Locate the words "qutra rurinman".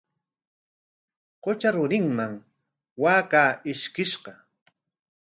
1.43-2.33